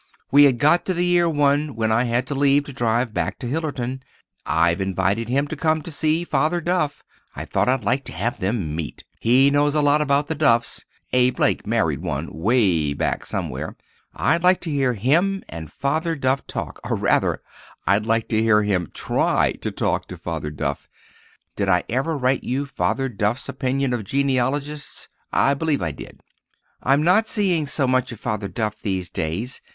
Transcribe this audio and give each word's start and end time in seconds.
We 0.31 0.45
had 0.45 0.57
got 0.57 0.83
to 0.87 0.95
the 0.95 1.05
year 1.05 1.29
one 1.29 1.75
when 1.75 1.91
I 1.91 2.05
had 2.05 2.25
to 2.25 2.33
leave 2.33 2.63
to 2.63 2.73
drive 2.73 3.13
back 3.13 3.37
to 3.37 3.45
Hillerton. 3.47 4.01
I've 4.47 4.81
invited 4.81 5.29
him 5.29 5.47
to 5.49 5.55
come 5.55 5.83
to 5.83 5.91
see 5.91 6.23
Father 6.23 6.59
Duff. 6.59 7.03
I 7.35 7.45
thought 7.45 7.69
I'd 7.69 7.83
like 7.83 8.03
to 8.05 8.11
have 8.11 8.39
them 8.39 8.75
meet. 8.75 9.03
He 9.19 9.51
knows 9.51 9.75
a 9.75 9.81
lot 9.83 10.01
about 10.01 10.25
the 10.25 10.33
Duffs—a 10.33 11.29
Blake 11.29 11.67
married 11.67 11.99
one, 12.01 12.33
'way 12.33 12.95
back 12.95 13.23
somewhere. 13.27 13.77
I'd 14.15 14.41
like 14.41 14.59
to 14.61 14.71
hear 14.71 14.93
him 14.95 15.43
and 15.47 15.71
Father 15.71 16.15
Duff 16.15 16.47
talk—or, 16.47 16.95
rather, 16.95 17.43
I'd 17.85 18.07
like 18.07 18.27
to 18.29 18.41
hear 18.41 18.63
him 18.63 18.89
try 18.95 19.51
to 19.61 19.69
talk 19.69 20.07
to 20.07 20.17
Father 20.17 20.49
Duff. 20.49 20.89
Did 21.55 21.69
I 21.69 21.83
ever 21.89 22.17
write 22.17 22.43
you 22.43 22.65
Father 22.65 23.07
Duff's 23.07 23.47
opinion 23.47 23.93
of 23.93 24.05
genealogists? 24.05 25.09
I 25.31 25.53
believe 25.53 25.83
I 25.83 25.91
did. 25.91 26.21
I'm 26.81 27.03
not 27.03 27.27
seeing 27.27 27.67
so 27.67 27.85
much 27.87 28.11
of 28.11 28.19
Father 28.19 28.47
Duff 28.47 28.81
these 28.81 29.07
days. 29.07 29.61